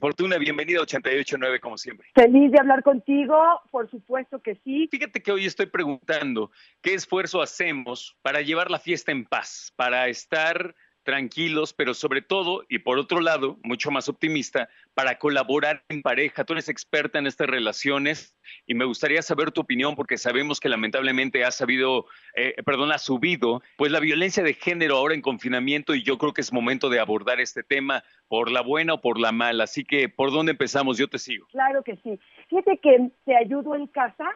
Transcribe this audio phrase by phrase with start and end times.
[0.00, 2.08] Fortuna, bienvenida a 889 como siempre.
[2.12, 3.36] Feliz de hablar contigo,
[3.70, 4.88] por supuesto que sí.
[4.90, 6.50] Fíjate que hoy estoy preguntando
[6.82, 12.64] qué esfuerzo hacemos para llevar la fiesta en paz, para estar tranquilos, pero sobre todo,
[12.68, 16.44] y por otro lado, mucho más optimista, para colaborar en pareja.
[16.44, 20.68] Tú eres experta en estas relaciones y me gustaría saber tu opinión porque sabemos que
[20.68, 25.94] lamentablemente ha sabido, eh, perdón, ha subido, pues la violencia de género ahora en confinamiento
[25.94, 29.18] y yo creo que es momento de abordar este tema por la buena o por
[29.18, 29.64] la mala.
[29.64, 30.98] Así que, ¿por dónde empezamos?
[30.98, 31.46] Yo te sigo.
[31.50, 32.18] Claro que sí.
[32.48, 34.28] Fíjate que te ayudo en casa,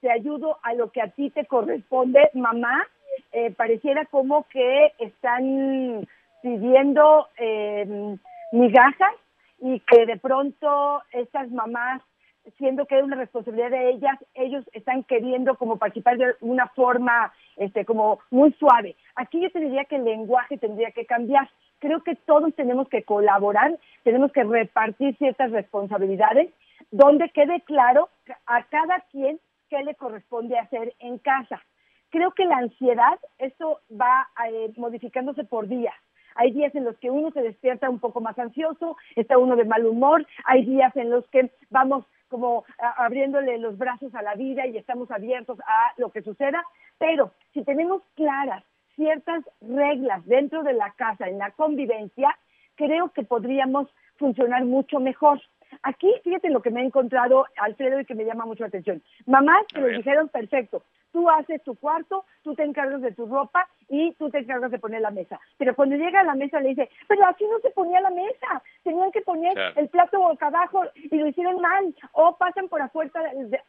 [0.00, 2.86] te ayudo a lo que a ti te corresponde, mamá,
[3.32, 6.06] eh, pareciera como que están
[6.42, 8.16] pidiendo eh,
[8.52, 9.14] migajas
[9.60, 12.02] y que de pronto estas mamás,
[12.58, 17.32] siendo que es una responsabilidad de ellas, ellos están queriendo como participar de una forma
[17.56, 18.94] este, como muy suave.
[19.16, 21.48] Aquí yo te diría que el lenguaje tendría que cambiar.
[21.78, 26.50] Creo que todos tenemos que colaborar, tenemos que repartir ciertas responsabilidades
[26.90, 28.08] donde quede claro
[28.46, 31.60] a cada quien qué le corresponde hacer en casa
[32.10, 35.94] creo que la ansiedad, esto va eh, modificándose por días.
[36.34, 39.64] Hay días en los que uno se despierta un poco más ansioso, está uno de
[39.64, 44.66] mal humor, hay días en los que vamos como abriéndole los brazos a la vida
[44.66, 46.62] y estamos abiertos a lo que suceda,
[46.98, 48.64] pero si tenemos claras
[48.96, 52.36] ciertas reglas dentro de la casa, en la convivencia,
[52.74, 55.40] creo que podríamos funcionar mucho mejor.
[55.82, 59.02] Aquí, fíjate lo que me ha encontrado Alfredo y que me llama mucho la atención.
[59.26, 60.82] Mamás que les dijeron, perfecto,
[61.16, 64.78] tú haces tu cuarto, tú te encargas de tu ropa y tú te encargas de
[64.78, 65.40] poner la mesa.
[65.56, 68.62] Pero cuando llega a la mesa le dice, pero así no se ponía la mesa,
[68.82, 71.94] tenían que poner el plato boca abajo y lo hicieron mal.
[72.12, 73.10] O pasan por afuera,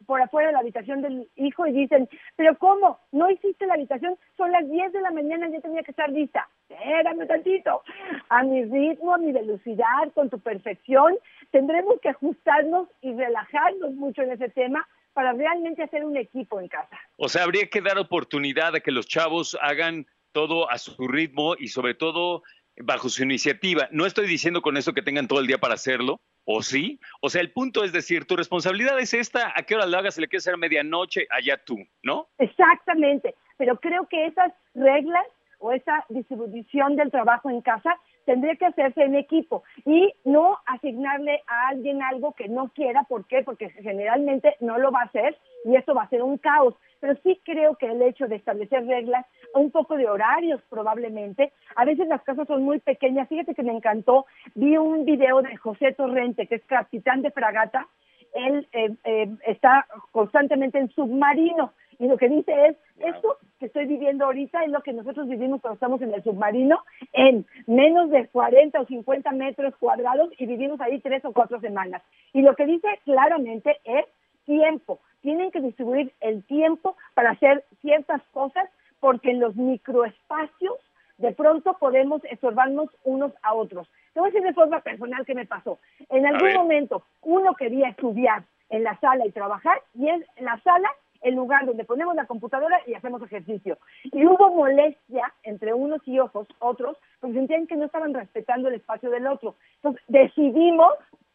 [0.04, 2.98] por afuera de la habitación del hijo y dicen, pero ¿cómo?
[3.12, 4.18] ¿No hiciste la habitación?
[4.36, 6.46] Son las 10 de la mañana, ya tenía que estar lista.
[6.68, 7.82] Espérame tantito.
[8.28, 11.16] A mi ritmo, a mi velocidad, con tu perfección,
[11.50, 16.68] tendremos que ajustarnos y relajarnos mucho en ese tema para realmente hacer un equipo en
[16.68, 16.98] casa.
[17.16, 21.54] O sea, habría que dar oportunidad a que los chavos hagan todo a su ritmo
[21.58, 22.42] y sobre todo
[22.80, 23.88] bajo su iniciativa.
[23.90, 27.00] No estoy diciendo con eso que tengan todo el día para hacerlo, ¿o sí?
[27.20, 30.14] O sea, el punto es decir, tu responsabilidad es esta, a qué hora lo hagas,
[30.14, 32.28] si le quieres hacer medianoche, allá tú, ¿no?
[32.38, 35.26] Exactamente, pero creo que esas reglas
[35.58, 41.42] o esa distribución del trabajo en casa tendría que hacerse en equipo y no asignarle
[41.46, 43.04] a alguien algo que no quiera.
[43.04, 43.42] ¿Por qué?
[43.42, 45.34] Porque generalmente no lo va a hacer
[45.64, 46.74] y esto va a ser un caos.
[47.00, 49.24] Pero sí creo que el hecho de establecer reglas,
[49.54, 53.30] un poco de horarios probablemente, a veces las casas son muy pequeñas.
[53.30, 57.88] Fíjate que me encantó, vi un video de José Torrente, que es capitán de fragata,
[58.34, 63.86] él eh, eh, está constantemente en submarino y lo que dice es, esto que estoy
[63.86, 66.82] viviendo ahorita es lo que nosotros vivimos cuando estamos en el submarino,
[67.12, 72.02] en menos de 40 o 50 metros cuadrados y vivimos ahí tres o cuatro semanas.
[72.32, 74.06] Y lo que dice claramente es
[74.44, 75.00] tiempo.
[75.20, 78.68] Tienen que distribuir el tiempo para hacer ciertas cosas
[79.00, 80.76] porque en los microespacios
[81.18, 83.88] de pronto podemos estorbarnos unos a otros.
[84.14, 85.78] Te voy a decir de forma personal qué me pasó.
[86.08, 90.88] En algún momento uno quería estudiar en la sala y trabajar y en la sala
[91.22, 93.78] el lugar donde ponemos la computadora y hacemos ejercicio.
[94.04, 98.74] Y hubo molestia entre unos y ojos, otros, porque sentían que no estaban respetando el
[98.74, 99.56] espacio del otro.
[99.76, 100.92] Entonces decidimos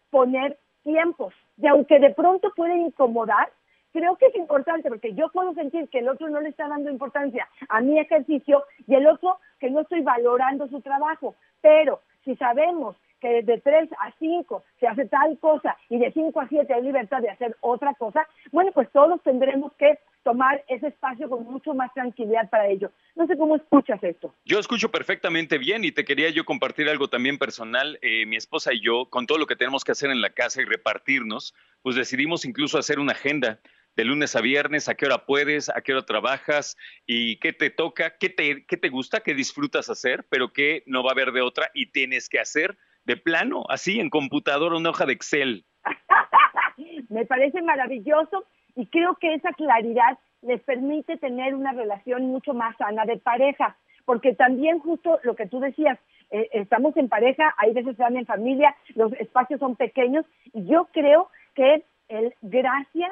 [0.09, 1.33] poner tiempos.
[1.57, 3.49] Y aunque de pronto puede incomodar,
[3.91, 6.89] creo que es importante porque yo puedo sentir que el otro no le está dando
[6.89, 11.35] importancia a mi ejercicio y el otro que no estoy valorando su trabajo.
[11.61, 16.39] Pero si sabemos que de 3 a 5 se hace tal cosa y de 5
[16.41, 20.87] a 7 hay libertad de hacer otra cosa, bueno, pues todos tendremos que tomar ese
[20.87, 22.91] espacio con mucho más tranquilidad para ello.
[23.15, 24.33] No sé cómo escuchas esto.
[24.45, 27.99] Yo escucho perfectamente bien y te quería yo compartir algo también personal.
[28.01, 30.61] Eh, mi esposa y yo, con todo lo que tenemos que hacer en la casa
[30.61, 33.59] y repartirnos, pues decidimos incluso hacer una agenda
[33.95, 37.69] de lunes a viernes, a qué hora puedes, a qué hora trabajas y qué te
[37.69, 41.31] toca, qué te, qué te gusta, qué disfrutas hacer, pero qué no va a haber
[41.31, 45.65] de otra y tienes que hacer de plano, así en computadora, una hoja de Excel.
[47.09, 48.45] Me parece maravilloso
[48.75, 53.77] y creo que esa claridad les permite tener una relación mucho más sana de pareja,
[54.05, 55.99] porque también justo lo que tú decías,
[56.31, 60.89] eh, estamos en pareja, hay veces están en familia, los espacios son pequeños y yo
[60.91, 63.11] creo que el gracias,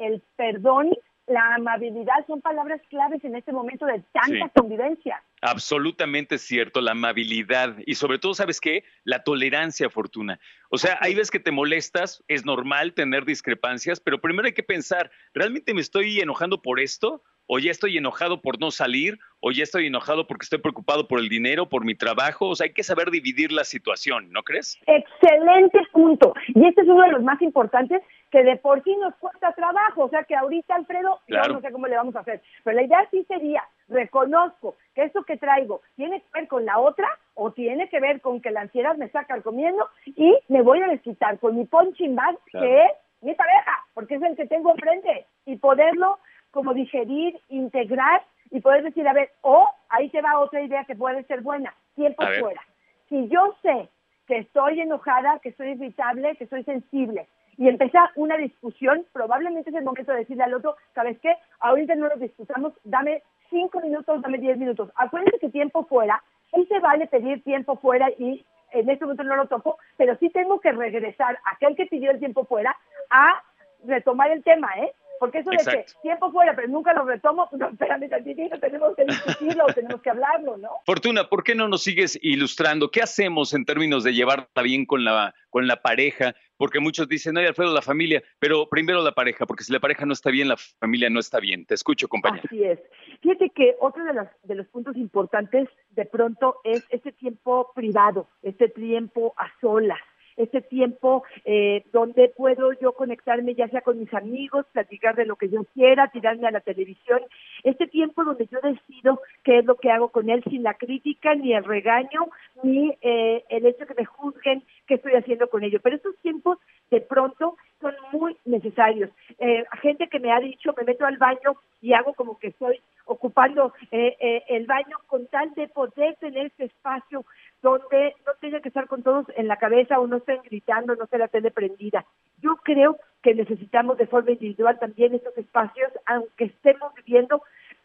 [0.00, 0.90] el perdón
[1.30, 5.22] la amabilidad son palabras claves en este momento de tanta convivencia.
[5.42, 8.82] Absolutamente cierto, la amabilidad y sobre todo, ¿sabes qué?
[9.04, 10.40] La tolerancia, Fortuna.
[10.70, 14.64] O sea, hay veces que te molestas, es normal tener discrepancias, pero primero hay que
[14.64, 17.22] pensar, ¿realmente me estoy enojando por esto?
[17.52, 21.18] o ya estoy enojado por no salir, o ya estoy enojado porque estoy preocupado por
[21.18, 22.46] el dinero, por mi trabajo.
[22.46, 24.78] O sea, hay que saber dividir la situación, ¿no crees?
[24.86, 26.32] Excelente punto.
[26.46, 30.04] Y este es uno de los más importantes que de por sí nos cuesta trabajo.
[30.04, 32.40] O sea, que ahorita, Alfredo, yo no sé cómo le vamos a hacer.
[32.64, 36.78] Pero la idea sí sería, reconozco que eso que traigo tiene que ver con la
[36.78, 40.80] otra o tiene que ver con que la ansiedad me saca comiendo y me voy
[40.80, 42.90] a desquitar con mi punching bag, que es
[43.20, 45.26] mi pareja, porque es el que tengo enfrente.
[45.46, 46.18] Y poderlo
[46.50, 50.96] como digerir, integrar y poder decir, a ver, o ahí te va otra idea que
[50.96, 52.60] puede ser buena, tiempo fuera.
[53.08, 53.88] Si yo sé
[54.26, 57.26] que estoy enojada, que estoy irritable, que soy sensible,
[57.60, 61.36] y empezar una discusión, probablemente es el momento de decirle al otro, ¿sabes qué?
[61.58, 64.90] Ahorita no lo discutamos, dame cinco minutos, dame diez minutos.
[64.96, 66.22] Acuérdense que tiempo fuera,
[66.52, 70.30] él se vale pedir tiempo fuera y en este momento no lo toco, pero sí
[70.30, 72.74] tengo que regresar a aquel que pidió el tiempo fuera
[73.10, 73.42] a
[73.84, 74.94] retomar el tema, ¿eh?
[75.20, 79.04] Porque eso de que tiempo fuera, pero nunca lo retomo, no, espérame tantitito, tenemos que
[79.04, 80.70] discutirlo, tenemos que hablarlo, ¿no?
[80.86, 82.90] Fortuna, ¿por qué no nos sigues ilustrando?
[82.90, 86.34] ¿Qué hacemos en términos de llevarla bien con la, con la pareja?
[86.56, 90.06] Porque muchos dicen, no, Alfredo, la familia, pero primero la pareja, porque si la pareja
[90.06, 91.66] no está bien, la familia no está bien.
[91.66, 92.44] Te escucho, compañero.
[92.46, 92.78] Así es.
[93.20, 98.26] Fíjate que otro de los, de los puntos importantes de pronto es ese tiempo privado,
[98.42, 100.00] este tiempo a solas
[100.42, 105.36] ese tiempo eh, donde puedo yo conectarme ya sea con mis amigos, platicar de lo
[105.36, 107.20] que yo quiera, tirarme a la televisión,
[107.62, 111.34] este tiempo donde yo decido qué es lo que hago con él sin la crítica,
[111.34, 112.28] ni el regaño,
[112.62, 115.80] ni eh, el hecho que me juzguen qué estoy haciendo con ello.
[115.82, 116.58] Pero estos tiempos
[116.90, 119.10] de pronto son muy necesarios.
[119.38, 122.80] Eh, gente que me ha dicho, me meto al baño y hago como que estoy
[123.06, 127.24] ocupando eh, eh, el baño con tal de poder tener ese espacio
[127.62, 128.14] donde
[128.50, 131.28] tenga que estar con todos en la cabeza o no estén gritando, no esté la
[131.28, 132.04] tele prendida.
[132.42, 137.42] Yo creo que necesitamos de forma individual también estos espacios, aunque estemos viviendo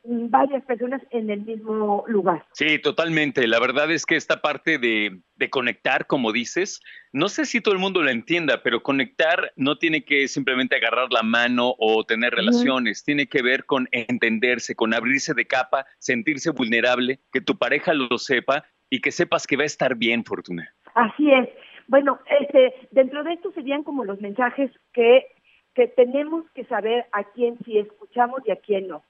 [0.07, 2.45] varias personas en el mismo lugar.
[2.53, 3.47] Sí, totalmente.
[3.47, 6.79] La verdad es que esta parte de, de, conectar, como dices,
[7.11, 11.11] no sé si todo el mundo lo entienda, pero conectar no tiene que simplemente agarrar
[11.11, 16.51] la mano o tener relaciones, tiene que ver con entenderse, con abrirse de capa, sentirse
[16.51, 20.73] vulnerable, que tu pareja lo sepa y que sepas que va a estar bien, Fortuna.
[20.93, 21.49] Así es.
[21.87, 25.27] Bueno, este, dentro de esto serían como los mensajes que,
[25.73, 29.03] que tenemos que saber a quién sí escuchamos y a quién no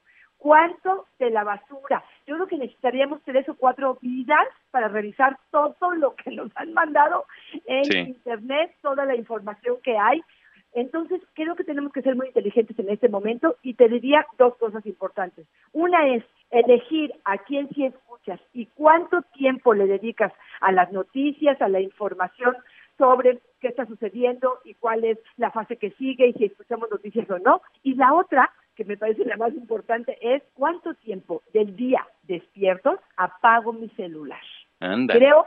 [0.46, 2.04] cuánto de la basura.
[2.28, 6.72] Yo creo que necesitaríamos tres o cuatro vidas para revisar todo lo que nos han
[6.72, 7.26] mandado
[7.66, 10.22] en Internet, toda la información que hay.
[10.74, 14.56] Entonces, creo que tenemos que ser muy inteligentes en este momento y te diría dos
[14.58, 15.48] cosas importantes.
[15.72, 21.62] Una es elegir a quién sí escuchas y cuánto tiempo le dedicas a las noticias,
[21.62, 22.56] a la información
[22.98, 27.30] sobre qué está sucediendo y cuál es la fase que sigue y si escuchamos noticias
[27.30, 27.62] o no.
[27.84, 33.00] Y la otra que me parece la más importante, es cuánto tiempo del día despiertos
[33.18, 34.42] apago mi celular.
[35.08, 35.46] Creo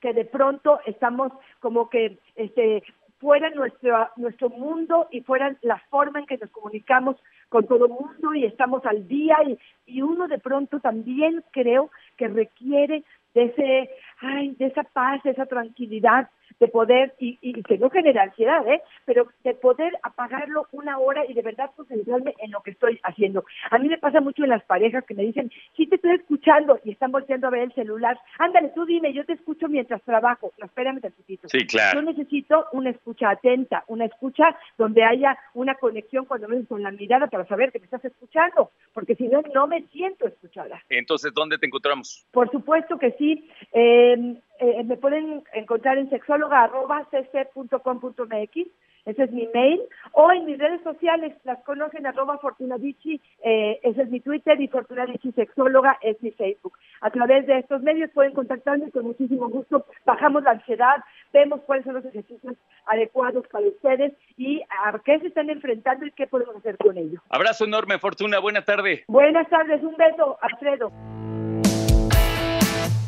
[0.00, 2.82] que de pronto estamos como que este
[3.18, 7.16] fuera nuestro nuestro mundo y fuera la forma en que nos comunicamos
[7.48, 11.90] con todo el mundo y estamos al día y, y uno de pronto también creo
[12.16, 13.04] que requiere
[13.34, 13.90] de ese
[14.20, 16.28] ay de esa paz de esa tranquilidad
[16.60, 18.82] de poder, y, y que no genera ansiedad, ¿eh?
[19.04, 23.44] pero de poder apagarlo una hora y de verdad concentrarme en lo que estoy haciendo.
[23.70, 26.78] A mí me pasa mucho en las parejas que me dicen, sí te estoy escuchando
[26.84, 30.52] y están volteando a ver el celular, ándale, tú dime, yo te escucho mientras trabajo,
[30.58, 31.48] no, espérame tantito.
[31.48, 32.00] Sí, claro.
[32.00, 36.90] Yo necesito una escucha atenta, una escucha donde haya una conexión cuando menos con la
[36.90, 40.82] mirada para saber que me estás escuchando, porque si no, no me siento escuchada.
[40.88, 42.26] Entonces, ¿dónde te encontramos?
[42.30, 43.48] Por supuesto que sí.
[43.72, 48.66] Eh, eh, me pueden encontrar en sexóloga.cc.com.mx,
[49.06, 49.80] ese es mi mail,
[50.12, 54.66] o en mis redes sociales, las conocen arroba Fortunadici, eh, ese es mi Twitter, y
[54.66, 56.72] Fortunadici Sexóloga es mi Facebook.
[57.00, 60.96] A través de estos medios pueden contactarme con muchísimo gusto, bajamos la ansiedad,
[61.32, 66.10] vemos cuáles son los ejercicios adecuados para ustedes y a qué se están enfrentando y
[66.10, 67.22] qué podemos hacer con ellos.
[67.30, 69.04] Abrazo enorme, Fortuna, buena tarde.
[69.06, 70.90] Buenas tardes, un beso, Alfredo.